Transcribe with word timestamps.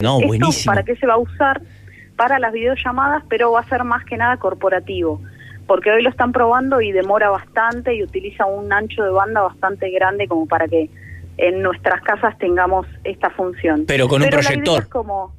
No, 0.00 0.18
Esto, 0.18 0.28
buenísimo. 0.28 0.72
¿Para 0.72 0.84
qué 0.84 0.94
se 0.94 1.08
va 1.08 1.14
a 1.14 1.18
usar? 1.18 1.60
Para 2.14 2.38
las 2.38 2.52
videollamadas, 2.52 3.24
pero 3.28 3.50
va 3.50 3.60
a 3.60 3.68
ser 3.68 3.82
más 3.82 4.04
que 4.04 4.16
nada 4.16 4.36
corporativo. 4.36 5.20
Porque 5.66 5.90
hoy 5.90 6.02
lo 6.04 6.10
están 6.10 6.30
probando 6.30 6.80
y 6.80 6.92
demora 6.92 7.30
bastante 7.30 7.94
y 7.96 8.04
utiliza 8.04 8.46
un 8.46 8.72
ancho 8.72 9.02
de 9.02 9.10
banda 9.10 9.40
bastante 9.40 9.90
grande 9.90 10.28
como 10.28 10.46
para 10.46 10.68
que 10.68 10.88
en 11.36 11.62
nuestras 11.62 12.00
casas 12.02 12.38
tengamos 12.38 12.86
esta 13.02 13.30
función. 13.30 13.86
Pero 13.88 14.06
con 14.06 14.22
un 14.22 14.28
la 14.30 14.36
idea 14.36 14.40
proyector. 14.40 14.82
es 14.84 14.88
como, 14.88 15.34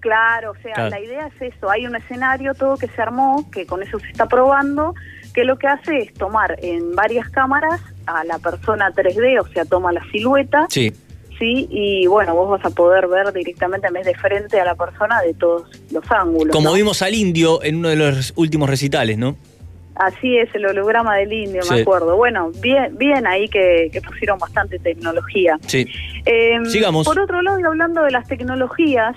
claro, 0.00 0.50
o 0.50 0.56
sea, 0.56 0.74
Claro. 0.74 0.90
la 0.90 1.00
idea 1.00 1.26
es 1.28 1.54
eso. 1.54 1.70
Hay 1.70 1.86
un 1.86 1.96
escenario, 1.96 2.52
todo 2.52 2.76
que 2.76 2.86
se 2.86 3.00
armó, 3.00 3.50
que 3.50 3.64
con 3.64 3.82
eso 3.82 3.98
se 3.98 4.08
está 4.08 4.26
probando, 4.26 4.94
que 5.32 5.44
lo 5.44 5.56
que 5.56 5.68
hace 5.68 5.96
es 6.00 6.12
tomar 6.12 6.54
en 6.62 6.94
varias 6.94 7.30
cámaras 7.30 7.80
a 8.06 8.24
la 8.24 8.38
persona 8.40 8.90
3D, 8.92 9.40
o 9.40 9.46
sea, 9.48 9.64
toma 9.64 9.90
la 9.90 10.04
silueta, 10.12 10.66
Sí. 10.68 10.92
Sí, 11.40 11.66
y 11.70 12.06
bueno, 12.06 12.34
vos 12.34 12.50
vas 12.50 12.64
a 12.66 12.70
poder 12.70 13.08
ver 13.08 13.32
directamente 13.32 13.86
en 13.88 13.94
vez 13.94 14.04
de 14.04 14.14
frente 14.14 14.60
a 14.60 14.64
la 14.66 14.74
persona 14.74 15.22
de 15.22 15.32
todos 15.34 15.64
los 15.90 16.04
ángulos. 16.12 16.54
Como 16.54 16.68
¿no? 16.68 16.74
vimos 16.74 17.00
al 17.00 17.14
indio 17.14 17.62
en 17.64 17.76
uno 17.76 17.88
de 17.88 17.96
los 17.96 18.32
últimos 18.36 18.68
recitales, 18.68 19.16
¿no? 19.16 19.36
Así 19.94 20.36
es, 20.38 20.54
el 20.54 20.66
holograma 20.66 21.16
del 21.16 21.32
indio, 21.32 21.62
Sí. 21.62 21.74
me 21.74 21.80
acuerdo. 21.80 22.14
Bueno, 22.16 22.52
bien, 22.60 22.96
bien 22.98 23.26
ahí 23.26 23.48
que, 23.48 23.88
que 23.92 24.00
pusieron 24.02 24.38
bastante 24.38 24.78
tecnología. 24.78 25.58
Sí. 25.66 25.86
Eh, 26.26 26.58
Sigamos. 26.66 27.06
Por 27.06 27.18
otro 27.18 27.40
lado, 27.40 27.58
y 27.58 27.62
hablando 27.64 28.02
de 28.02 28.10
las 28.10 28.28
tecnologías, 28.28 29.16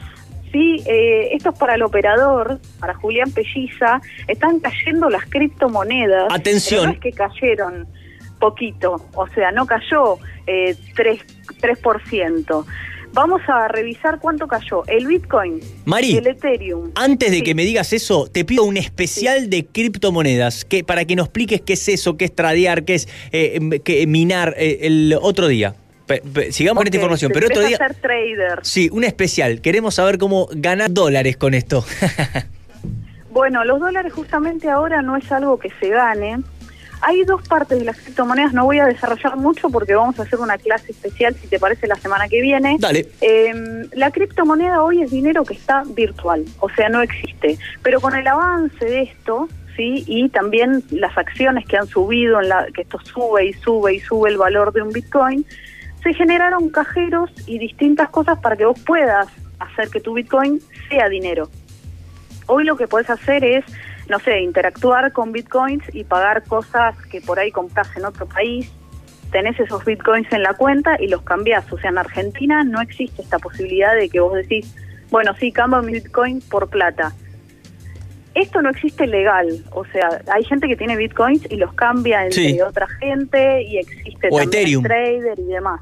sí, 0.53 0.81
eh, 0.85 1.29
esto 1.33 1.49
es 1.49 1.59
para 1.59 1.75
el 1.75 1.83
operador, 1.83 2.59
para 2.79 2.93
Julián 2.95 3.31
Pelliza, 3.31 4.01
están 4.29 4.59
cayendo 4.61 5.09
las 5.09 5.25
criptomonedas. 5.25 6.27
Atención. 6.33 6.91
Es 6.91 6.99
que 6.99 7.11
cayeron 7.11 7.85
poquito, 8.47 8.95
o 9.15 9.27
sea, 9.29 9.51
no 9.53 9.65
cayó 9.65 10.17
eh, 10.47 10.75
3, 10.95 11.21
3%. 11.61 12.65
Vamos 13.13 13.41
a 13.47 13.67
revisar 13.67 14.19
cuánto 14.19 14.47
cayó 14.47 14.83
el 14.87 15.05
Bitcoin, 15.07 15.59
Mari, 15.85 16.17
el 16.17 16.27
Ethereum. 16.27 16.91
Antes 16.95 17.29
de 17.31 17.37
Sí. 17.37 17.43
que 17.43 17.55
me 17.55 17.63
digas 17.63 17.93
eso, 17.93 18.27
te 18.27 18.43
pido 18.43 18.63
un 18.65 18.75
especial 18.75 19.49
de 19.49 19.65
criptomonedas 19.65 20.65
que, 20.65 20.83
para 20.83 21.05
que 21.05 21.15
nos 21.15 21.27
expliques 21.27 21.61
qué 21.61 21.73
es 21.73 21.87
eso, 21.87 22.17
qué 22.17 22.25
es 22.25 22.35
tradear, 22.35 22.83
qué 22.83 22.95
es 22.95 23.07
eh, 23.31 23.51
em, 23.55 23.69
qué- 23.81 24.05
minar 24.07 24.55
eh, 24.57 24.79
el 24.81 25.15
otro 25.21 25.47
día. 25.47 25.75
Pe- 26.07 26.21
pe- 26.21 26.51
sigamos 26.51 26.79
con 26.81 26.87
esta 26.87 26.97
información, 26.97 27.31
¿te 27.31 27.39
pero 27.39 27.47
otro 27.53 27.65
día... 27.65 27.77
hacer 27.77 27.95
trader. 28.01 28.59
Sí, 28.63 28.89
un 28.91 29.03
especial. 29.05 29.61
Queremos 29.61 29.95
saber 29.95 30.17
cómo 30.17 30.49
ganar 30.51 30.91
dólares 30.91 31.37
con 31.37 31.53
esto. 31.53 31.85
Bueno, 33.31 33.63
los 33.65 33.79
dólares 33.79 34.13
justamente 34.13 34.69
ahora 34.69 35.01
no 35.01 35.17
es 35.17 35.31
algo 35.31 35.57
que 35.57 35.69
se 35.79 35.89
gane. 35.89 36.37
Hay 37.05 37.23
dos 37.25 37.45
partes 37.47 37.79
de 37.79 37.85
las 37.85 37.97
criptomonedas, 37.97 38.53
no 38.53 38.63
voy 38.63 38.79
a 38.79 38.85
desarrollar 38.85 39.35
mucho 39.35 39.69
porque 39.69 39.93
vamos 39.93 40.17
a 40.19 40.23
hacer 40.23 40.39
una 40.39 40.57
clase 40.57 40.91
especial, 40.93 41.35
si 41.35 41.47
te 41.47 41.59
parece, 41.59 41.85
la 41.85 41.95
semana 41.95 42.29
que 42.29 42.41
viene. 42.41 42.77
Dale. 42.79 43.09
Eh, 43.19 43.53
la 43.93 44.09
criptomoneda 44.09 44.81
hoy 44.81 45.01
es 45.01 45.11
dinero 45.11 45.43
que 45.43 45.53
está 45.53 45.83
virtual, 45.85 46.45
o 46.59 46.69
sea, 46.69 46.87
no 46.87 47.01
existe. 47.01 47.57
Pero 47.81 47.99
con 47.99 48.15
el 48.15 48.25
avance 48.25 48.85
de 48.85 49.01
esto, 49.01 49.49
sí, 49.75 50.05
y 50.07 50.29
también 50.29 50.81
las 50.91 51.17
acciones 51.17 51.65
que 51.65 51.75
han 51.75 51.87
subido, 51.87 52.39
en 52.41 52.47
la, 52.47 52.67
que 52.73 52.83
esto 52.83 52.99
sube 53.03 53.47
y 53.47 53.53
sube 53.53 53.95
y 53.95 53.99
sube 53.99 54.29
el 54.29 54.37
valor 54.37 54.71
de 54.71 54.81
un 54.81 54.89
Bitcoin, 54.89 55.45
se 56.03 56.13
generaron 56.13 56.69
cajeros 56.69 57.31
y 57.47 57.59
distintas 57.59 58.09
cosas 58.09 58.39
para 58.39 58.55
que 58.55 58.65
vos 58.65 58.79
puedas 58.79 59.27
hacer 59.59 59.89
que 59.89 59.99
tu 59.99 60.13
Bitcoin 60.13 60.61
sea 60.89 61.09
dinero. 61.09 61.49
Hoy 62.47 62.65
lo 62.65 62.75
que 62.75 62.87
podés 62.87 63.09
hacer 63.09 63.43
es, 63.43 63.65
no 64.09 64.19
sé, 64.19 64.39
interactuar 64.41 65.11
con 65.13 65.31
bitcoins 65.31 65.83
y 65.93 66.03
pagar 66.03 66.43
cosas 66.43 66.95
que 67.11 67.21
por 67.21 67.39
ahí 67.39 67.51
compras 67.51 67.89
en 67.95 68.05
otro 68.05 68.25
país. 68.27 68.71
Tenés 69.31 69.59
esos 69.59 69.83
bitcoins 69.85 70.31
en 70.31 70.43
la 70.43 70.53
cuenta 70.53 70.95
y 71.01 71.07
los 71.07 71.21
cambiás. 71.23 71.71
O 71.71 71.77
sea, 71.77 71.89
en 71.89 71.97
Argentina 71.97 72.63
no 72.63 72.81
existe 72.81 73.21
esta 73.21 73.39
posibilidad 73.39 73.95
de 73.95 74.09
que 74.09 74.19
vos 74.19 74.33
decís, 74.35 74.75
bueno, 75.09 75.33
sí, 75.39 75.51
cambio 75.51 75.81
mi 75.81 75.93
bitcoin 75.93 76.41
por 76.41 76.69
plata. 76.69 77.13
Esto 78.35 78.61
no 78.61 78.69
existe 78.71 79.05
legal. 79.07 79.63
O 79.71 79.85
sea, 79.85 80.21
hay 80.33 80.43
gente 80.43 80.67
que 80.67 80.75
tiene 80.75 80.95
bitcoins 80.95 81.45
y 81.51 81.55
los 81.57 81.73
cambia 81.75 82.25
entre 82.25 82.49
Sí. 82.49 82.61
otra 82.61 82.87
gente 82.99 83.61
y 83.63 83.77
existe 83.77 84.27
O 84.31 84.37
también 84.37 84.49
Ethereum. 84.49 84.83
trader 84.83 85.39
y 85.39 85.43
demás. 85.45 85.81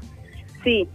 Sí. 0.62 0.88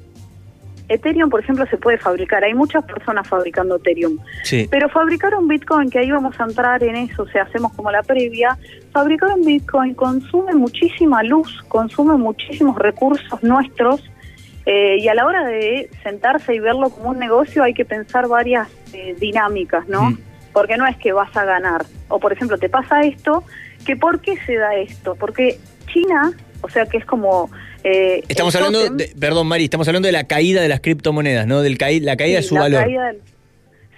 Ethereum, 0.90 1.30
por 1.30 1.42
ejemplo, 1.42 1.66
se 1.68 1.78
puede 1.78 1.98
fabricar. 1.98 2.44
Hay 2.44 2.54
muchas 2.54 2.84
personas 2.86 3.28
fabricando 3.28 3.76
Ethereum. 3.76 4.18
Sí. 4.44 4.68
Pero 4.72 4.90
fabricar 4.90 5.36
un 5.36 5.48
Bitcoin, 5.48 5.90
que 5.90 6.00
ahí 6.00 6.12
vamos 6.12 6.40
a 6.40 6.46
entrar 6.46 6.84
en 6.84 6.96
eso, 6.96 7.24
o 7.24 7.28
sea, 7.28 7.44
hacemos 7.44 7.74
como 7.74 7.92
la 7.92 8.04
previa, 8.04 8.58
fabricar 8.92 9.32
un 9.34 9.46
Bitcoin 9.46 9.94
consume 9.94 10.54
muchísima 10.54 11.24
luz, 11.24 11.64
consume 11.68 12.16
muchísimos 12.18 12.78
recursos 12.78 13.44
nuestros, 13.44 14.02
eh, 14.70 14.98
y 15.00 15.08
a 15.08 15.14
la 15.14 15.26
hora 15.26 15.46
de 15.46 15.90
sentarse 16.04 16.54
y 16.54 16.60
verlo 16.60 16.90
como 16.90 17.12
un 17.12 17.20
negocio 17.20 17.64
hay 17.64 17.74
que 17.74 17.86
pensar 17.86 18.28
varias 18.28 18.68
eh, 18.92 19.16
dinámicas, 19.18 19.88
¿no? 19.88 20.10
Mm. 20.10 20.18
Porque 20.52 20.76
no 20.76 20.86
es 20.86 20.98
que 20.98 21.14
vas 21.14 21.36
a 21.38 21.46
ganar. 21.46 21.86
O, 22.10 22.20
por 22.20 22.34
ejemplo, 22.34 22.58
te 22.58 22.68
pasa 22.68 23.00
esto, 23.02 23.46
que 23.86 23.96
¿por 23.96 24.20
qué 24.20 24.36
se 24.46 24.56
da 24.56 24.76
esto? 24.76 25.16
Porque 25.16 25.58
China, 25.88 26.34
o 26.62 26.70
sea, 26.70 26.86
que 26.86 26.98
es 26.98 27.06
como... 27.06 27.50
eh, 27.84 28.24
Estamos 28.28 28.56
hablando, 28.56 28.90
de, 28.90 29.12
perdón 29.20 29.48
Mari, 29.48 29.66
estamos 29.66 29.88
hablando 29.88 30.08
de 30.08 30.12
la 30.12 30.26
caída 30.26 30.62
de 30.62 30.68
las 30.70 30.80
criptomonedas, 30.82 31.48
¿no? 31.48 31.62
Del 31.62 31.78
caí- 31.78 32.00
la 32.02 32.18
caída 32.18 32.38
de 32.38 32.44
su 32.44 32.56
la 32.56 32.62
valor. 32.62 32.82
caída 32.84 33.08
del- 33.08 33.22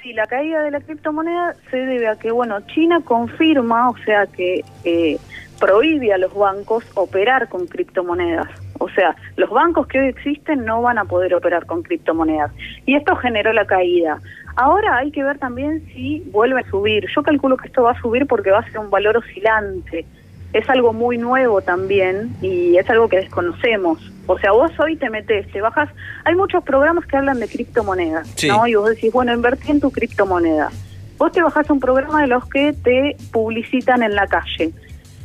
sí, 0.02 0.14
la 0.14 0.26
caída 0.28 0.62
de 0.64 0.72
la 0.72 0.80
criptomoneda 0.82 1.56
se 1.72 1.78
debe 1.78 2.08
a 2.08 2.16
que, 2.16 2.32
bueno, 2.32 2.60
China 2.68 3.02
confirma, 3.04 3.90
o 3.90 3.98
sea, 4.06 4.26
que 4.28 4.64
eh, 4.86 5.18
prohíbe 5.60 6.14
a 6.14 6.18
los 6.18 6.34
bancos 6.34 6.84
operar 6.96 7.50
con 7.50 7.68
criptomonedas. 7.68 8.48
O 8.82 8.88
sea, 8.90 9.14
los 9.36 9.50
bancos 9.50 9.88
que 9.88 10.00
hoy 10.00 10.08
existen 10.08 10.64
no 10.64 10.82
van 10.82 10.98
a 10.98 11.04
poder 11.04 11.36
operar 11.36 11.66
con 11.66 11.84
criptomonedas. 11.84 12.52
Y 12.86 12.96
esto 12.96 13.14
generó 13.18 13.52
la 13.52 13.66
caída. 13.66 14.22
Ahora 14.56 14.98
hay 14.98 15.12
que 15.12 15.22
ver 15.22 15.38
también 15.38 15.86
si 15.94 16.20
vuelve 16.32 16.62
a 16.62 16.70
subir. 16.70 17.06
Yo 17.14 17.22
calculo 17.22 17.58
que 17.58 17.68
esto 17.68 17.84
va 17.84 17.92
a 17.92 18.02
subir 18.02 18.26
porque 18.26 18.52
va 18.52 18.60
a 18.60 18.66
ser 18.72 18.80
un 18.80 18.90
valor 18.90 19.18
oscilante. 19.18 20.06
Es 20.54 20.68
algo 20.70 20.94
muy 20.94 21.18
nuevo 21.18 21.62
también 21.62 22.36
y 22.42 22.78
es 22.78 22.90
algo 22.90 23.08
que 23.08 23.18
desconocemos. 23.18 24.00
O 24.26 24.38
sea, 24.40 24.52
vos 24.52 24.72
hoy 24.80 24.96
te 24.96 25.10
metes, 25.10 25.52
te 25.52 25.62
bajas. 25.62 25.90
Hay 26.26 26.36
muchos 26.36 26.64
programas 26.64 27.06
que 27.06 27.18
hablan 27.18 27.40
de 27.40 27.48
criptomonedas, 27.48 28.28
Sí. 28.36 28.48
¿no? 28.48 28.66
Y 28.68 28.76
vos 28.76 28.90
decís, 28.90 29.12
bueno, 29.12 29.34
invertí 29.34 29.72
en 29.72 29.80
tu 29.80 29.92
criptomoneda. 29.92 30.70
Vos 31.18 31.32
te 31.32 31.42
bajás 31.44 31.70
un 31.70 31.80
programa 31.80 32.22
de 32.22 32.28
los 32.28 32.48
que 32.50 32.74
te 32.74 33.16
publicitan 33.32 34.02
en 34.04 34.16
la 34.16 34.26
calle. 34.28 34.72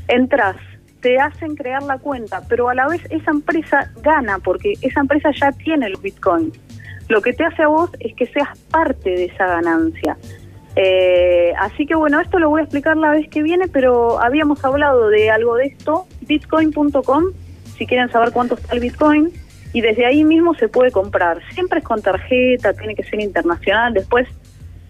Entras, 0.09 0.57
te 1.01 1.19
hacen 1.21 1.55
crear 1.55 1.83
la 1.83 1.99
cuenta, 1.99 2.43
pero 2.49 2.69
a 2.69 2.75
la 2.75 2.89
vez 2.89 3.03
esa 3.11 3.31
empresa 3.31 3.91
gana 4.03 4.39
porque 4.39 4.75
esa 4.81 5.01
empresa 5.01 5.31
ya 5.39 5.53
tiene 5.53 5.91
los 5.91 6.01
bitcoins. 6.03 6.59
Lo 7.09 7.21
que 7.21 7.35
te 7.35 7.45
hace 7.45 7.63
a 7.63 7.69
vos 7.69 7.91
es 8.01 8.15
que 8.15 8.27
seas 8.27 8.49
parte 8.71 9.11
de 9.11 9.25
esa 9.27 9.47
ganancia. 9.47 10.17
Eh, 10.77 11.53
así 11.61 11.87
que 11.87 11.95
bueno, 11.95 12.21
esto 12.21 12.39
lo 12.39 12.51
voy 12.51 12.61
a 12.61 12.65
explicar 12.65 12.97
la 12.97 13.11
vez 13.11 13.29
que 13.29 13.43
viene, 13.43 13.69
pero 13.69 14.21
habíamos 14.21 14.65
hablado 14.65 15.09
de 15.09 15.31
algo 15.31 15.55
de 15.57 15.67
esto, 15.67 16.07
bitcoin.com, 16.23 17.25
si 17.79 17.87
quieren 17.87 18.11
saber 18.11 18.33
cuánto 18.33 18.55
está 18.57 18.75
el 18.75 18.81
bitcoin, 18.81 19.31
y 19.73 19.81
desde 19.81 20.07
ahí 20.07 20.25
mismo 20.25 20.55
se 20.55 20.69
puede 20.69 20.91
comprar. 20.91 21.41
Siempre 21.53 21.79
es 21.81 21.85
con 21.85 22.01
tarjeta, 22.03 22.73
tiene 22.75 22.95
que 22.95 23.03
ser 23.05 23.21
internacional, 23.21 23.93
después 23.95 24.29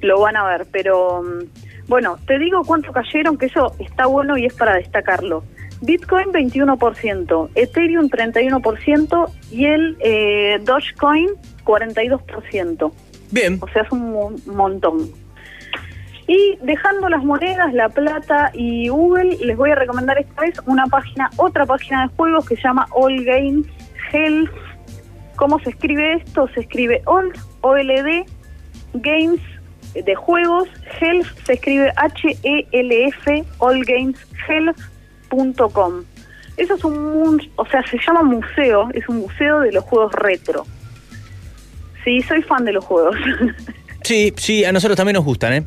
lo 0.01 0.21
van 0.21 0.37
a 0.37 0.47
ver, 0.47 0.67
pero 0.71 1.23
mm, 1.23 1.89
bueno, 1.89 2.19
te 2.27 2.39
digo 2.39 2.63
cuánto 2.67 2.93
cayeron, 2.93 3.37
que 3.39 3.47
eso 3.47 3.75
está 3.79 4.07
bueno 4.07 4.37
y 4.39 4.47
es 4.47 4.55
para 4.55 4.75
destacarlo. 4.77 5.45
Bitcoin 5.83 6.29
21%, 6.33 7.51
Ethereum 7.55 8.09
31% 8.09 9.31
y 9.51 9.67
el 9.67 9.97
eh, 10.01 10.59
Dogecoin 10.63 11.29
42%. 11.65 12.93
Bien. 13.31 13.59
O 13.61 13.69
sea, 13.69 13.83
es 13.83 13.93
un 13.93 14.13
mo- 14.13 14.33
montón. 14.47 15.11
Y 16.27 16.59
dejando 16.63 17.09
las 17.09 17.23
monedas, 17.23 17.73
la 17.75 17.89
plata 17.89 18.51
y 18.55 18.89
Google, 18.89 19.37
les 19.45 19.57
voy 19.57 19.71
a 19.71 19.75
recomendar 19.75 20.19
esta 20.19 20.41
vez 20.41 20.55
una 20.67 20.87
página, 20.87 21.31
otra 21.37 21.67
página 21.67 22.07
de 22.07 22.15
juegos 22.17 22.49
que 22.49 22.57
se 22.57 22.63
llama 22.63 22.87
All 22.93 23.25
Games 23.25 23.67
Health. 24.11 24.51
¿Cómo 25.37 25.61
se 25.61 25.71
escribe 25.71 26.15
esto? 26.15 26.49
Se 26.55 26.61
escribe 26.61 27.03
All, 27.07 27.33
OLD, 27.61 28.25
Games 28.95 29.41
de 29.95 30.15
juegos, 30.15 30.69
Health 31.01 31.27
se 31.45 31.55
escribe 31.55 31.91
H-E-L-F, 31.97 33.45
allgameshealth.com. 33.61 36.05
Eso 36.57 36.75
es 36.75 36.85
un, 36.85 37.43
o 37.57 37.67
sea, 37.67 37.85
se 37.87 37.99
llama 37.99 38.23
museo, 38.23 38.89
es 38.95 39.09
un 39.09 39.17
museo 39.19 39.59
de 39.61 39.73
los 39.73 39.85
juegos 39.85 40.13
retro. 40.13 40.65
Sí, 42.05 42.21
soy 42.23 42.41
fan 42.43 42.65
de 42.65 42.73
los 42.73 42.85
juegos. 42.85 43.17
Sí, 44.05 44.35
sí, 44.37 44.65
a 44.67 44.73
nosotros 44.73 44.99
también 44.99 45.15
nos 45.15 45.25
gustan, 45.25 45.55
¿eh? 45.55 45.65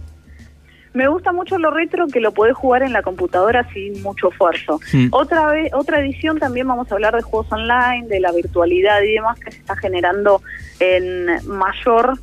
Me 0.97 1.07
gusta 1.07 1.31
mucho 1.31 1.59
lo 1.59 1.69
retro 1.69 2.07
que 2.07 2.19
lo 2.19 2.31
podés 2.31 2.55
jugar 2.55 2.81
en 2.81 2.91
la 2.91 3.03
computadora 3.03 3.71
sin 3.71 4.01
mucho 4.01 4.31
esfuerzo. 4.31 4.79
Otra 5.11 5.45
vez, 5.51 5.71
otra 5.75 5.99
edición 5.99 6.39
también 6.39 6.67
vamos 6.67 6.91
a 6.91 6.95
hablar 6.95 7.15
de 7.15 7.21
juegos 7.21 7.51
online, 7.51 8.07
de 8.07 8.19
la 8.19 8.31
virtualidad 8.31 9.03
y 9.03 9.13
demás 9.13 9.39
que 9.39 9.51
se 9.51 9.59
está 9.59 9.75
generando 9.75 10.41
en 10.79 11.27
mayor, 11.45 12.17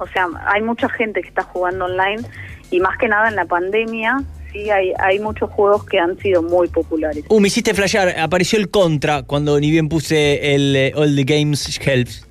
o 0.00 0.08
sea, 0.08 0.26
hay 0.46 0.60
mucha 0.62 0.88
gente 0.88 1.22
que 1.22 1.28
está 1.28 1.44
jugando 1.44 1.84
online 1.84 2.24
y 2.72 2.80
más 2.80 2.98
que 2.98 3.06
nada 3.06 3.28
en 3.28 3.36
la 3.36 3.44
pandemia, 3.44 4.24
sí 4.52 4.70
hay 4.70 4.92
hay 4.98 5.20
muchos 5.20 5.48
juegos 5.50 5.84
que 5.84 6.00
han 6.00 6.18
sido 6.18 6.42
muy 6.42 6.66
populares. 6.66 7.24
Uh, 7.28 7.38
me 7.38 7.46
hiciste 7.46 7.74
flashear, 7.74 8.18
apareció 8.18 8.58
el 8.58 8.70
contra 8.70 9.22
cuando 9.22 9.60
ni 9.60 9.70
bien 9.70 9.88
puse 9.88 10.56
el 10.56 10.74
eh, 10.74 10.92
All 10.96 11.14
the 11.14 11.22
Games 11.22 11.78
Helps. 11.80 12.23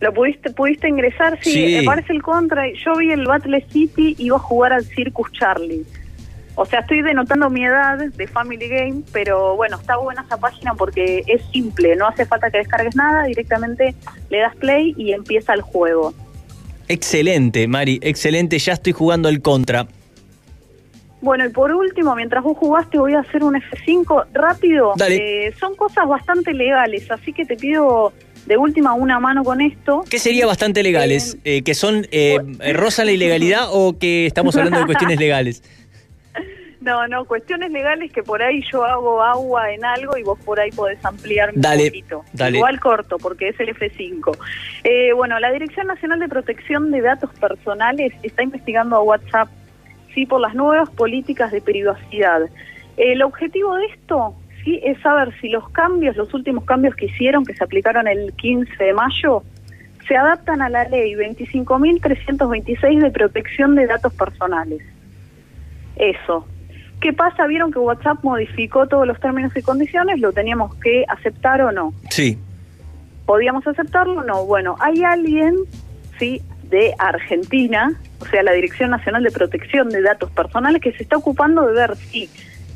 ¿Lo 0.00 0.12
pudiste 0.12 0.50
pudiste 0.50 0.88
ingresar? 0.88 1.38
Sí, 1.42 1.52
Sí. 1.52 1.76
me 1.78 1.82
parece 1.84 2.12
el 2.12 2.22
contra. 2.22 2.64
Yo 2.72 2.94
vi 2.96 3.10
el 3.12 3.24
Battle 3.26 3.64
City 3.70 4.14
y 4.18 4.26
iba 4.26 4.36
a 4.36 4.40
jugar 4.40 4.72
al 4.72 4.84
Circus 4.84 5.30
Charlie. 5.32 5.84
O 6.56 6.64
sea, 6.64 6.80
estoy 6.80 7.02
denotando 7.02 7.50
mi 7.50 7.64
edad 7.64 7.98
de 7.98 8.26
Family 8.28 8.68
Game, 8.68 9.02
pero 9.12 9.56
bueno, 9.56 9.76
está 9.76 9.96
buena 9.96 10.22
esa 10.22 10.38
página 10.38 10.74
porque 10.74 11.24
es 11.26 11.42
simple, 11.52 11.96
no 11.96 12.06
hace 12.06 12.26
falta 12.26 12.48
que 12.50 12.58
descargues 12.58 12.94
nada, 12.94 13.24
directamente 13.24 13.94
le 14.30 14.38
das 14.38 14.54
play 14.56 14.94
y 14.96 15.12
empieza 15.12 15.52
el 15.54 15.62
juego. 15.62 16.14
Excelente, 16.86 17.66
Mari, 17.66 17.98
excelente. 18.02 18.58
Ya 18.58 18.74
estoy 18.74 18.92
jugando 18.92 19.28
el 19.28 19.40
contra. 19.42 19.86
Bueno, 21.20 21.46
y 21.46 21.48
por 21.48 21.72
último, 21.72 22.14
mientras 22.14 22.44
vos 22.44 22.56
jugaste, 22.58 22.98
voy 22.98 23.14
a 23.14 23.20
hacer 23.20 23.42
un 23.42 23.54
F5 23.54 24.26
rápido. 24.34 24.92
Dale. 24.96 25.46
Eh, 25.48 25.54
son 25.58 25.74
cosas 25.74 26.06
bastante 26.06 26.52
legales, 26.52 27.10
así 27.10 27.32
que 27.32 27.46
te 27.46 27.56
pido 27.56 28.12
de 28.46 28.56
última 28.56 28.94
una 28.94 29.20
mano 29.20 29.42
con 29.44 29.60
esto. 29.60 30.04
¿Qué 30.08 30.18
sería 30.18 30.46
bastante 30.46 30.82
legales? 30.82 31.36
Eh, 31.44 31.62
¿Que 31.62 31.74
son 31.74 32.06
eh, 32.10 32.38
rozan 32.74 33.06
la 33.06 33.12
ilegalidad 33.12 33.68
o 33.70 33.98
que 33.98 34.26
estamos 34.26 34.56
hablando 34.56 34.78
de 34.80 34.86
cuestiones 34.86 35.18
legales? 35.18 35.62
No, 36.80 37.08
no, 37.08 37.24
cuestiones 37.24 37.70
legales 37.70 38.12
que 38.12 38.22
por 38.22 38.42
ahí 38.42 38.62
yo 38.70 38.84
hago 38.84 39.22
agua 39.22 39.72
en 39.72 39.82
algo 39.86 40.18
y 40.18 40.22
vos 40.22 40.38
por 40.44 40.60
ahí 40.60 40.70
podés 40.70 41.02
ampliarme 41.02 41.54
Dale, 41.56 41.84
un 41.84 41.88
poquito. 41.88 42.24
dale. 42.34 42.58
Igual 42.58 42.78
corto, 42.78 43.16
porque 43.16 43.48
es 43.48 43.58
el 43.58 43.74
F5. 43.74 44.36
Eh, 44.84 45.14
bueno, 45.14 45.40
la 45.40 45.50
Dirección 45.50 45.86
Nacional 45.86 46.18
de 46.18 46.28
Protección 46.28 46.90
de 46.90 47.00
Datos 47.00 47.30
Personales 47.40 48.12
está 48.22 48.42
investigando 48.42 48.96
a 48.96 49.00
WhatsApp, 49.00 49.48
sí, 50.14 50.26
por 50.26 50.42
las 50.42 50.54
nuevas 50.54 50.90
políticas 50.90 51.52
de 51.52 51.62
privacidad. 51.62 52.42
El 52.98 53.22
objetivo 53.22 53.74
de 53.76 53.86
esto, 53.86 54.34
sí, 54.64 54.80
es 54.82 55.00
saber 55.00 55.32
si 55.40 55.48
los 55.48 55.68
cambios, 55.70 56.16
los 56.16 56.32
últimos 56.34 56.64
cambios 56.64 56.96
que 56.96 57.06
hicieron, 57.06 57.44
que 57.44 57.54
se 57.54 57.62
aplicaron 57.62 58.08
el 58.08 58.32
15 58.32 58.82
de 58.82 58.92
mayo, 58.94 59.42
se 60.08 60.16
adaptan 60.16 60.62
a 60.62 60.68
la 60.68 60.84
ley 60.88 61.14
25.326 61.14 63.00
de 63.00 63.10
protección 63.10 63.74
de 63.74 63.86
datos 63.86 64.12
personales. 64.14 64.82
Eso. 65.96 66.46
¿Qué 67.00 67.12
pasa? 67.12 67.46
Vieron 67.46 67.70
que 67.72 67.78
WhatsApp 67.78 68.22
modificó 68.22 68.86
todos 68.86 69.06
los 69.06 69.20
términos 69.20 69.52
y 69.56 69.62
condiciones, 69.62 70.20
lo 70.20 70.32
teníamos 70.32 70.74
que 70.76 71.04
aceptar 71.08 71.60
o 71.62 71.72
no. 71.72 71.92
Sí. 72.10 72.38
¿Podíamos 73.26 73.66
aceptarlo 73.66 74.20
o 74.20 74.24
no? 74.24 74.44
Bueno, 74.46 74.76
hay 74.80 75.02
alguien, 75.02 75.54
sí, 76.18 76.42
de 76.70 76.94
Argentina, 76.98 77.92
o 78.20 78.26
sea, 78.26 78.42
la 78.42 78.52
Dirección 78.52 78.90
Nacional 78.90 79.22
de 79.22 79.30
Protección 79.30 79.90
de 79.90 80.02
Datos 80.02 80.30
Personales, 80.30 80.80
que 80.80 80.92
se 80.92 81.02
está 81.02 81.16
ocupando 81.16 81.66
de 81.66 81.72
ver 81.72 81.96
si 81.96 82.28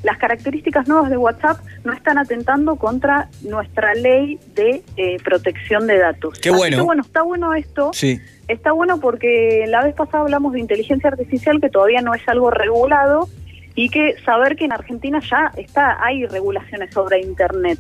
las 0.03 0.17
características 0.19 0.87
nuevas 0.87 1.11
de 1.11 1.17
WhatsApp 1.17 1.59
no 1.85 1.93
están 1.93 2.19
atentando 2.19 2.77
contra 2.77 3.29
nuestra 3.43 3.95
ley 3.95 4.39
de 4.55 4.83
eh, 4.97 5.17
protección 5.25 5.87
de 5.87 5.99
datos. 5.99 6.39
Qué 6.39 6.50
Así 6.50 6.59
bueno. 6.59 6.77
que, 6.77 6.83
bueno, 6.83 7.03
está 7.03 7.23
bueno 7.23 7.55
esto. 7.55 7.91
Sí. 7.93 8.21
Está 8.47 8.73
bueno 8.73 9.00
porque 9.00 9.65
la 9.69 9.85
vez 9.85 9.95
pasada 9.95 10.23
hablamos 10.23 10.53
de 10.53 10.61
inteligencia 10.61 11.11
artificial 11.11 11.61
que 11.61 11.69
todavía 11.69 12.00
no 12.00 12.15
es 12.15 12.27
algo 12.29 12.50
regulado 12.50 13.29
y 13.75 13.91
que 13.91 14.15
saber 14.25 14.56
que 14.56 14.65
en 14.65 14.73
Argentina 14.73 15.21
ya 15.21 15.53
está 15.56 16.03
hay 16.03 16.27
regulaciones 16.27 16.93
sobre 16.95 17.21
Internet. 17.21 17.79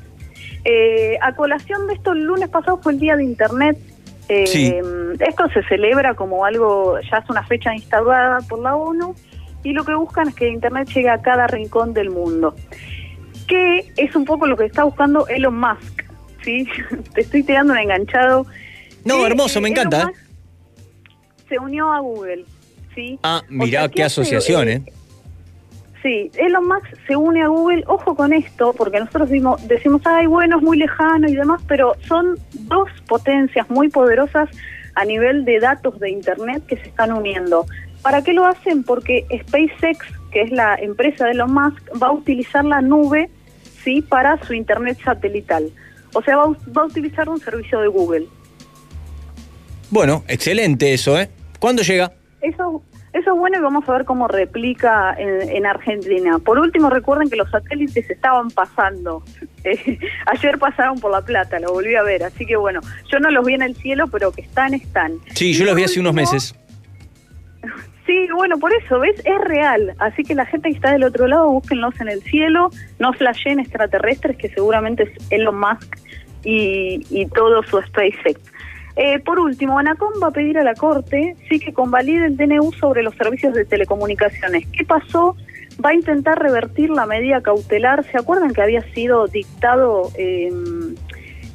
Eh, 0.64 1.16
a 1.22 1.34
colación 1.34 1.86
de 1.86 1.94
esto, 1.94 2.12
el 2.12 2.24
lunes 2.24 2.48
pasado 2.48 2.78
fue 2.78 2.92
el 2.92 3.00
Día 3.00 3.16
de 3.16 3.24
Internet. 3.24 3.78
Eh, 4.28 4.46
Sí. 4.46 4.74
Esto 5.20 5.48
se 5.48 5.62
celebra 5.64 6.14
como 6.14 6.44
algo, 6.44 6.98
ya 7.10 7.18
es 7.18 7.30
una 7.30 7.42
fecha 7.44 7.74
instaurada 7.74 8.38
por 8.48 8.58
la 8.58 8.76
ONU 8.76 9.14
y 9.62 9.72
lo 9.72 9.84
que 9.84 9.94
buscan 9.94 10.28
es 10.28 10.34
que 10.34 10.48
Internet 10.48 10.88
llegue 10.88 11.10
a 11.10 11.20
cada 11.20 11.46
rincón 11.46 11.92
del 11.94 12.10
mundo. 12.10 12.54
Que 13.46 13.92
es 13.96 14.14
un 14.14 14.24
poco 14.24 14.46
lo 14.46 14.56
que 14.56 14.66
está 14.66 14.84
buscando 14.84 15.26
Elon 15.28 15.58
Musk. 15.58 16.04
¿sí? 16.44 16.66
Te 17.14 17.22
estoy 17.22 17.42
tirando 17.42 17.72
un 17.72 17.78
enganchado. 17.78 18.46
No, 19.04 19.18
Que, 19.18 19.26
hermoso, 19.26 19.58
eh, 19.58 19.62
me 19.62 19.68
Elon 19.68 19.78
encanta. 19.86 20.06
Musk 20.06 20.20
se 21.48 21.58
unió 21.58 21.92
a 21.92 22.00
Google, 22.00 22.44
¿sí? 22.94 23.18
Ah, 23.22 23.40
O 23.48 23.52
mirá 23.52 23.80
sea, 23.80 23.88
qué 23.88 24.04
asociación, 24.04 24.68
¿eh? 24.68 24.82
Sí, 26.02 26.30
Elon 26.36 26.66
Musk 26.68 26.86
se 27.06 27.16
une 27.16 27.42
a 27.42 27.48
Google, 27.48 27.82
ojo 27.86 28.14
con 28.14 28.32
esto, 28.32 28.72
porque 28.74 29.00
nosotros 29.00 29.30
decimos, 29.30 29.66
decimos, 29.66 30.02
ay, 30.04 30.26
bueno, 30.26 30.58
es 30.58 30.62
muy 30.62 30.78
lejano 30.78 31.28
y 31.28 31.34
demás, 31.34 31.60
pero 31.66 31.94
son 32.06 32.38
dos 32.52 32.88
potencias 33.08 33.68
muy 33.70 33.88
poderosas 33.88 34.48
a 34.94 35.04
nivel 35.04 35.44
de 35.44 35.58
datos 35.58 35.98
de 35.98 36.10
Internet 36.10 36.64
que 36.66 36.76
se 36.76 36.84
están 36.88 37.12
uniendo. 37.12 37.66
¿Para 38.02 38.22
qué 38.22 38.32
lo 38.32 38.46
hacen? 38.46 38.82
Porque 38.84 39.26
SpaceX, 39.42 39.98
que 40.32 40.42
es 40.42 40.50
la 40.50 40.76
empresa 40.76 41.24
de 41.26 41.32
Elon 41.32 41.52
Musk, 41.52 41.82
va 42.02 42.08
a 42.08 42.12
utilizar 42.12 42.64
la 42.64 42.80
nube, 42.80 43.28
¿sí?, 43.84 44.02
para 44.02 44.42
su 44.44 44.54
Internet 44.54 44.98
satelital. 45.04 45.70
O 46.14 46.22
sea, 46.22 46.36
va, 46.36 46.44
a- 46.44 46.70
va 46.76 46.82
a 46.82 46.86
utilizar 46.86 47.28
un 47.28 47.38
servicio 47.40 47.80
de 47.80 47.88
Google. 47.88 48.26
Bueno, 49.90 50.24
excelente 50.28 50.92
eso, 50.92 51.18
¿eh? 51.18 51.28
¿Cuándo 51.58 51.82
llega? 51.82 52.12
Eso, 52.40 52.82
eso 53.12 53.32
es 53.32 53.38
bueno 53.38 53.58
y 53.58 53.62
vamos 53.62 53.88
a 53.88 53.92
ver 53.92 54.04
cómo 54.04 54.28
replica 54.28 55.14
en, 55.18 55.48
en 55.48 55.66
Argentina. 55.66 56.38
Por 56.38 56.58
último, 56.58 56.90
recuerden 56.90 57.28
que 57.30 57.36
los 57.36 57.50
satélites 57.50 58.08
estaban 58.10 58.50
pasando. 58.50 59.22
Eh, 59.64 59.98
ayer 60.26 60.56
pasaron 60.56 61.00
por 61.00 61.10
La 61.10 61.20
Plata, 61.20 61.58
lo 61.58 61.72
volví 61.72 61.94
a 61.96 62.02
ver. 62.04 62.22
Así 62.22 62.46
que 62.46 62.56
bueno, 62.56 62.80
yo 63.10 63.18
no 63.18 63.28
los 63.32 63.44
vi 63.44 63.54
en 63.54 63.62
el 63.62 63.74
cielo, 63.74 64.06
pero 64.06 64.30
que 64.30 64.42
están, 64.42 64.72
están. 64.72 65.18
Sí, 65.34 65.50
Y 65.50 65.52
yo 65.52 65.64
los 65.64 65.74
vi 65.74 65.82
hace 65.82 65.98
unos 65.98 66.14
meses. 66.14 66.54
Sí, 68.06 68.26
bueno, 68.34 68.58
por 68.58 68.72
eso, 68.72 68.98
¿ves? 69.00 69.20
Es 69.24 69.40
real. 69.42 69.94
Así 69.98 70.22
que 70.22 70.34
la 70.34 70.46
gente 70.46 70.70
que 70.70 70.76
está 70.76 70.92
del 70.92 71.04
otro 71.04 71.26
lado, 71.26 71.50
búsquenlos 71.50 72.00
en 72.00 72.08
el 72.08 72.22
cielo, 72.22 72.70
no 72.98 73.12
flashen 73.12 73.60
extraterrestres, 73.60 74.36
que 74.38 74.48
seguramente 74.48 75.02
es 75.02 75.10
Elon 75.30 75.60
Musk 75.60 75.96
y, 76.42 77.04
y 77.10 77.26
todo 77.26 77.62
su 77.64 77.80
SpaceX. 77.82 78.40
Eh, 79.00 79.20
por 79.20 79.38
último, 79.38 79.78
Anacom 79.78 80.12
va 80.20 80.26
a 80.26 80.30
pedir 80.32 80.58
a 80.58 80.64
la 80.64 80.74
Corte 80.74 81.36
sí 81.48 81.60
que 81.60 81.72
convalide 81.72 82.26
el 82.26 82.36
DNU 82.36 82.72
sobre 82.72 83.04
los 83.04 83.14
servicios 83.14 83.54
de 83.54 83.64
telecomunicaciones. 83.64 84.66
¿Qué 84.72 84.84
pasó? 84.84 85.36
Va 85.84 85.90
a 85.90 85.94
intentar 85.94 86.36
revertir 86.36 86.90
la 86.90 87.06
medida 87.06 87.40
cautelar. 87.40 88.02
¿Se 88.10 88.18
acuerdan 88.18 88.52
que 88.52 88.60
había 88.60 88.82
sido 88.94 89.28
dictado 89.28 90.10
eh, 90.18 90.50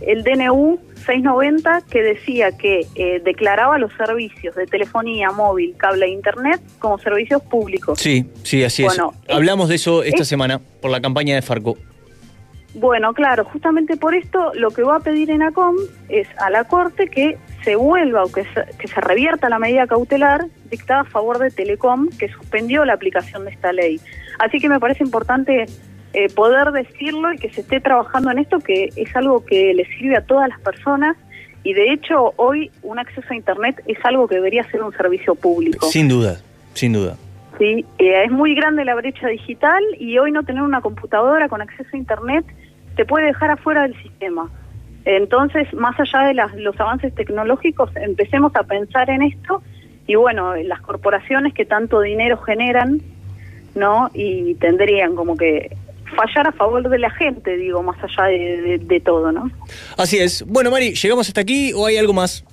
el 0.01 0.23
DNU 0.23 0.79
690 1.05 1.81
que 1.89 2.01
decía 2.01 2.51
que 2.57 2.87
eh, 2.95 3.21
declaraba 3.23 3.77
los 3.77 3.91
servicios 3.93 4.55
de 4.55 4.65
telefonía 4.65 5.31
móvil, 5.31 5.75
cable 5.77 6.05
e 6.05 6.09
internet 6.09 6.61
como 6.79 6.97
servicios 6.97 7.41
públicos? 7.43 7.99
Sí, 7.99 8.25
sí, 8.43 8.63
así 8.63 8.83
Bueno, 8.83 9.13
es. 9.27 9.35
Hablamos 9.35 9.69
de 9.69 9.75
eso 9.75 10.03
esta 10.03 10.23
es- 10.23 10.27
semana 10.27 10.59
por 10.81 10.91
la 10.91 11.01
campaña 11.01 11.35
de 11.35 11.41
Farco. 11.41 11.77
Bueno, 12.75 13.13
claro, 13.13 13.45
justamente 13.45 13.97
por 13.97 14.15
esto 14.15 14.51
lo 14.55 14.71
que 14.71 14.81
va 14.81 14.95
a 14.95 14.99
pedir 14.99 15.29
ENACOM 15.29 15.75
es 16.09 16.27
a 16.39 16.49
la 16.49 16.63
Corte 16.63 17.07
que 17.07 17.37
se 17.63 17.75
vuelva 17.75 18.23
o 18.23 18.31
que 18.31 18.45
se, 18.45 18.65
que 18.79 18.87
se 18.87 18.99
revierta 18.99 19.47
la 19.47 19.59
medida 19.59 19.85
cautelar 19.85 20.47
dictada 20.71 21.01
a 21.01 21.05
favor 21.05 21.37
de 21.37 21.51
Telecom 21.51 22.09
que 22.17 22.29
suspendió 22.29 22.83
la 22.83 22.93
aplicación 22.93 23.45
de 23.45 23.51
esta 23.51 23.71
ley. 23.73 23.99
Así 24.39 24.57
que 24.59 24.69
me 24.69 24.79
parece 24.79 25.03
importante 25.03 25.67
eh, 26.13 26.27
poder 26.33 26.71
decirlo 26.71 27.33
y 27.33 27.37
que 27.37 27.49
se 27.51 27.61
esté 27.61 27.79
trabajando 27.79 28.31
en 28.31 28.39
esto, 28.39 28.59
que 28.59 28.89
es 28.95 29.15
algo 29.15 29.43
que 29.45 29.73
le 29.73 29.85
sirve 29.97 30.17
a 30.17 30.21
todas 30.21 30.47
las 30.49 30.59
personas 30.61 31.17
y 31.63 31.73
de 31.73 31.91
hecho 31.93 32.33
hoy 32.37 32.69
un 32.83 32.99
acceso 32.99 33.27
a 33.29 33.35
Internet 33.35 33.81
es 33.87 33.97
algo 34.05 34.27
que 34.27 34.35
debería 34.35 34.63
ser 34.69 34.83
un 34.83 34.91
servicio 34.93 35.33
público. 35.35 35.87
Sin 35.87 36.07
duda, 36.07 36.39
sin 36.73 36.93
duda. 36.93 37.15
Sí, 37.57 37.85
eh, 37.99 38.23
es 38.25 38.31
muy 38.31 38.55
grande 38.55 38.83
la 38.83 38.95
brecha 38.95 39.27
digital 39.27 39.81
y 39.99 40.17
hoy 40.17 40.31
no 40.31 40.43
tener 40.43 40.63
una 40.63 40.81
computadora 40.81 41.47
con 41.49 41.61
acceso 41.61 41.89
a 41.93 41.97
Internet 41.97 42.45
te 42.95 43.05
puede 43.05 43.27
dejar 43.27 43.51
afuera 43.51 43.83
del 43.83 43.95
sistema. 44.01 44.49
Entonces, 45.05 45.71
más 45.73 45.99
allá 45.99 46.27
de 46.27 46.33
las- 46.33 46.53
los 46.55 46.79
avances 46.79 47.13
tecnológicos, 47.13 47.91
empecemos 47.95 48.55
a 48.55 48.63
pensar 48.63 49.09
en 49.09 49.21
esto 49.23 49.61
y 50.07 50.15
bueno, 50.15 50.55
las 50.55 50.81
corporaciones 50.81 51.53
que 51.53 51.65
tanto 51.65 52.01
dinero 52.01 52.37
generan, 52.37 53.01
¿no? 53.75 54.09
Y 54.13 54.55
tendrían 54.55 55.15
como 55.15 55.35
que 55.37 55.75
fallar 56.13 56.47
a 56.47 56.51
favor 56.51 56.87
de 56.89 56.99
la 56.99 57.09
gente, 57.11 57.57
digo, 57.57 57.83
más 57.83 57.97
allá 58.03 58.27
de, 58.29 58.61
de- 58.61 58.77
de 58.79 58.99
todo, 58.99 59.31
¿no? 59.31 59.49
Así 59.97 60.17
es. 60.19 60.43
Bueno, 60.47 60.71
Mari, 60.71 60.93
¿llegamos 60.93 61.27
hasta 61.27 61.41
aquí 61.41 61.73
o 61.73 61.85
hay 61.85 61.97
algo 61.97 62.13
más? 62.13 62.43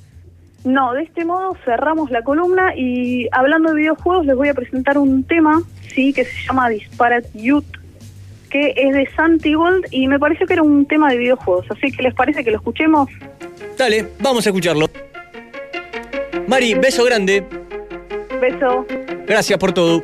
No, 0.64 0.92
de 0.92 1.04
este 1.04 1.24
modo 1.24 1.56
cerramos 1.64 2.10
la 2.10 2.22
columna 2.22 2.74
y 2.76 3.28
hablando 3.32 3.70
de 3.70 3.76
videojuegos 3.76 4.26
les 4.26 4.36
voy 4.36 4.48
a 4.48 4.54
presentar 4.54 4.98
un 4.98 5.24
tema, 5.24 5.62
sí, 5.94 6.12
que 6.12 6.24
se 6.24 6.46
llama 6.46 6.68
Disparate 6.68 7.28
Youth, 7.34 7.64
que 8.50 8.74
es 8.76 8.92
de 8.94 9.08
Santi 9.16 9.54
Gold 9.54 9.86
y 9.90 10.06
me 10.08 10.18
pareció 10.18 10.46
que 10.46 10.52
era 10.54 10.62
un 10.62 10.84
tema 10.84 11.10
de 11.10 11.16
videojuegos, 11.16 11.66
así 11.70 11.90
que 11.92 12.02
les 12.02 12.12
parece 12.14 12.44
que 12.44 12.50
lo 12.50 12.58
escuchemos. 12.58 13.08
Dale, 13.78 14.08
vamos 14.20 14.44
a 14.46 14.50
escucharlo. 14.50 14.86
Mari, 16.46 16.74
beso 16.74 17.04
grande. 17.04 17.44
Beso. 18.40 18.86
Gracias 19.26 19.58
por 19.58 19.72
todo. 19.72 20.02